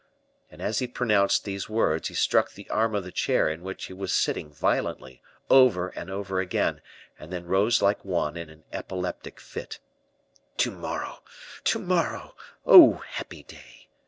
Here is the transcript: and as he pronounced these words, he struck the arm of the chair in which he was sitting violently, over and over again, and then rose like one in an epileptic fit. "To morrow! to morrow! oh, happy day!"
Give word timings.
and 0.49 0.63
as 0.63 0.79
he 0.79 0.87
pronounced 0.87 1.43
these 1.45 1.69
words, 1.69 2.07
he 2.07 2.15
struck 2.15 2.51
the 2.53 2.67
arm 2.71 2.95
of 2.95 3.03
the 3.03 3.11
chair 3.11 3.47
in 3.47 3.61
which 3.61 3.85
he 3.85 3.93
was 3.93 4.11
sitting 4.11 4.49
violently, 4.51 5.21
over 5.47 5.89
and 5.89 6.09
over 6.09 6.39
again, 6.39 6.81
and 7.19 7.31
then 7.31 7.45
rose 7.45 7.83
like 7.83 8.03
one 8.03 8.35
in 8.35 8.49
an 8.49 8.63
epileptic 8.73 9.39
fit. 9.39 9.77
"To 10.57 10.71
morrow! 10.71 11.21
to 11.65 11.77
morrow! 11.77 12.35
oh, 12.65 13.03
happy 13.09 13.43
day!" 13.43 13.89